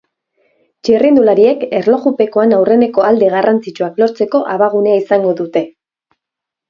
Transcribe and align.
Txirrindulariek 0.87 1.65
erlojupekoan 1.81 2.55
aurreneko 2.59 3.05
alde 3.09 3.29
garrantzitsuak 3.37 4.01
lortzeko 4.05 4.45
abagunea 4.55 4.97
izango 5.05 5.37
dute. 5.43 5.65